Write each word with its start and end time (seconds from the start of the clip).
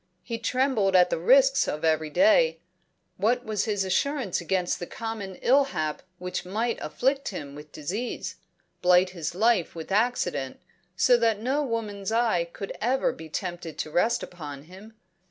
He 0.23 0.39
trembled 0.39 0.95
at 0.95 1.11
the 1.11 1.19
risks 1.19 1.67
of 1.67 1.85
every 1.85 2.09
day; 2.09 2.59
what 3.17 3.45
was 3.45 3.65
his 3.65 3.85
assurance 3.85 4.41
against 4.41 4.79
the 4.79 4.87
common 4.87 5.35
ill 5.43 5.65
hap 5.65 6.01
which 6.17 6.43
might 6.43 6.81
afflict 6.81 7.27
him 7.27 7.53
with 7.53 7.71
disease, 7.71 8.37
blight 8.81 9.11
his 9.11 9.35
life 9.35 9.75
with 9.75 9.91
accident, 9.91 10.59
so 10.95 11.17
that 11.17 11.39
no 11.39 11.61
woman's 11.63 12.11
eye 12.11 12.45
could 12.51 12.75
ever 12.81 13.11
be 13.13 13.29
tempted 13.29 13.77
to 13.77 13.91
rest 13.91 14.23
upon 14.23 14.63
him? 14.63 14.95